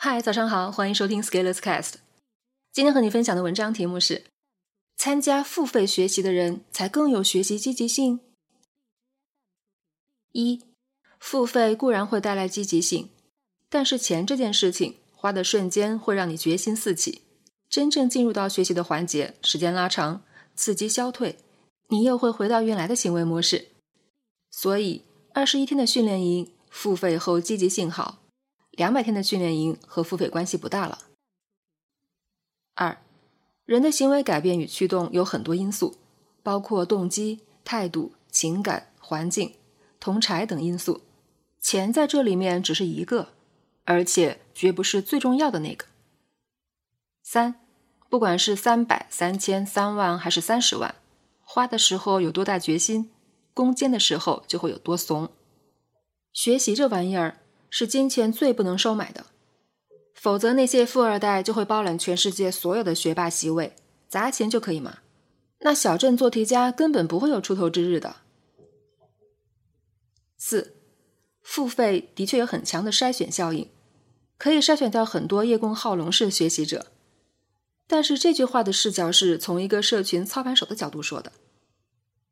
[0.00, 1.94] 嗨，早上好，欢迎收听 Scalers Cast。
[2.70, 4.26] 今天和你分享的文章题目是：
[4.96, 8.20] 参加付费学习的人才更有学习积极性。
[10.30, 10.62] 一，
[11.18, 13.10] 付费固然会带来积极性，
[13.68, 17.22] 但是钱这件事情花的瞬间会让你决心四起，
[17.68, 20.22] 真正进入到学习的环节，时间拉长，
[20.54, 21.36] 刺激消退，
[21.88, 23.66] 你又会回到原来的行为模式。
[24.52, 25.02] 所以，
[25.34, 28.22] 二十一天的训练营付费后积极性好。
[28.78, 31.00] 两百天的训练营和付费关系不大了。
[32.76, 33.02] 二，
[33.64, 35.96] 人的行为改变与驱动有很多因素，
[36.44, 39.54] 包括动机、态度、情感、环境、
[39.98, 41.00] 同柴等因素。
[41.60, 43.30] 钱在这里面只是一个，
[43.84, 45.86] 而且绝不是最重要的那个。
[47.24, 47.56] 三，
[48.08, 50.94] 不管是三百、三千、三万还是三十万，
[51.40, 53.10] 花的时候有多大决心，
[53.52, 55.30] 攻坚的时候就会有多怂。
[56.32, 57.40] 学习这玩意儿。
[57.70, 59.26] 是金钱最不能收买的，
[60.14, 63.74] 否则那些富二代就会包揽全世界所有的学霸席位，
[64.08, 64.98] 砸钱就可以吗？
[65.60, 68.16] 那小镇做题家根本不会有出头之日的。
[70.36, 70.76] 四，
[71.42, 73.68] 付费的确有很强的筛选效应，
[74.38, 76.86] 可以筛选掉很多叶公好龙式学习者。
[77.88, 81.32] 但是这句话的视角是从一个社群操盘手的角度说的，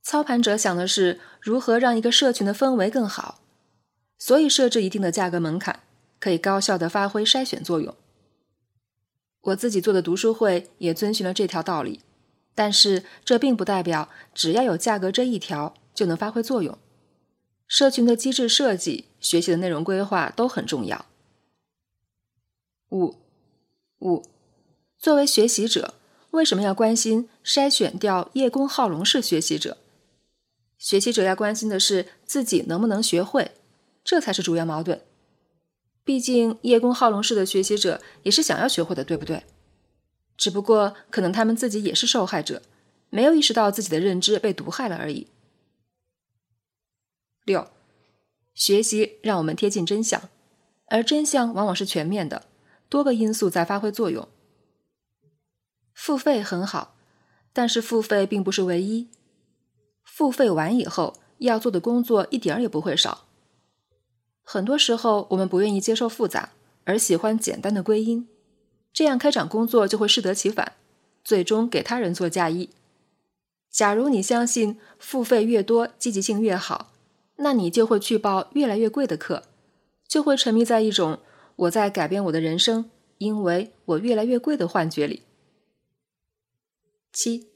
[0.03, 3.41] 操盘者想的是如何让一个社群的氛围更好。
[4.19, 5.81] 所以设置一定的价格门槛，
[6.19, 7.95] 可以高效的发挥筛选作用。
[9.43, 12.01] 我自己做的读书会也遵循了这条道理，
[12.55, 16.77] 但是这并不代表只要有价格这一条就能发挥作用。
[17.69, 21.07] 社群的机制设计、学习的内容规划都很重要。
[22.91, 23.17] 五
[23.99, 24.25] 五，
[24.97, 25.95] 作为学习者，
[26.31, 29.79] 为什么要关心筛选掉叶公好龙式学习者？
[30.79, 33.56] 学习者要关心的是自己能不能学会。
[34.07, 35.03] 这才是主要矛盾。
[36.05, 39.43] 毕竟叶公好龙式的学习者也是想要学会的，对不对？
[40.37, 42.63] 只不过可能他们自己也是受害者，
[43.11, 45.27] 没有意识到自己的认知被毒害了而已。
[47.45, 47.69] 六，
[48.55, 50.29] 学习让我们贴近真相，
[50.87, 52.47] 而真相往往是全面的，
[52.89, 54.29] 多个因素在发挥作用。
[55.93, 56.95] 付费很好，
[57.53, 59.09] 但是付费并不是唯一。
[60.05, 63.26] 付费完以后要做的工作一点儿也不会少。
[64.49, 66.53] 很多时候，我们不愿意接受复杂，
[66.85, 68.29] 而喜欢简单的归因，
[68.93, 70.75] 这样开展工作就会适得其反，
[71.25, 72.71] 最终给他人做嫁衣。
[73.69, 76.93] 假如你相信付费越多，积极性越好，
[77.39, 79.43] 那你就会去报越来越贵的课，
[80.07, 81.19] 就会沉迷在一种
[81.57, 85.25] 我在改变我的人生，因为我越来越贵的幻觉里。
[87.13, 87.49] 七，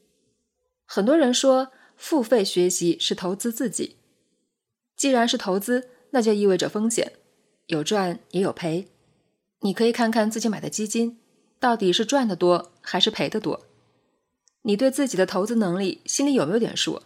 [0.85, 3.95] 很多人说付费学习是投资自己，
[4.97, 5.87] 既然是投资。
[6.11, 7.13] 那就意味着风险，
[7.67, 8.87] 有赚也有赔。
[9.61, 11.19] 你可以看看自己买的基金，
[11.59, 13.65] 到底是赚的多还是赔的多。
[14.63, 17.01] 你对自己的投资能力心里有没有点数？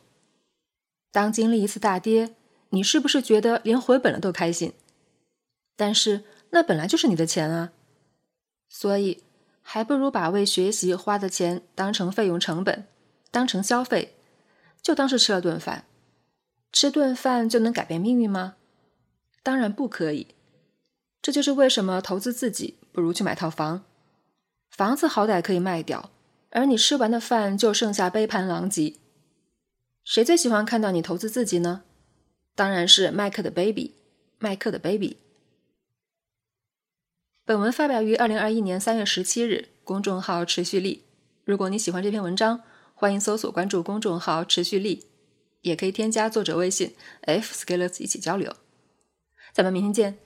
[1.11, 2.35] 当经历一次大跌，
[2.69, 4.73] 你是不是觉得连回本了都开心？
[5.75, 7.71] 但是那本来就是你的钱啊，
[8.69, 9.23] 所以
[9.61, 12.87] 还不如把为学习花的钱当成费用成本，
[13.31, 14.15] 当成消费，
[14.81, 15.85] 就当是吃了顿饭。
[16.71, 18.55] 吃顿饭就能改变命运吗？
[19.45, 20.29] 当然不可以，
[21.21, 23.83] 这就是为什么投资自己不如去买套房。
[24.71, 26.09] 房子好歹可以卖掉，
[26.49, 28.95] 而你吃完的饭就剩下杯盘狼藉。
[30.03, 31.83] 谁最喜欢看到你投资自己呢？
[32.55, 33.93] 当然是麦克的 baby，
[34.39, 35.17] 麦克的 baby。
[37.45, 41.03] 本文发表于二零二一年三月十七日，公众号持续力。
[41.43, 42.63] 如果你喜欢这篇文章，
[42.95, 45.05] 欢迎搜索关注公众号持续力，
[45.61, 48.51] 也可以添加作者微信 f scalers 一起交流。
[49.55, 50.24] 咱们明天见。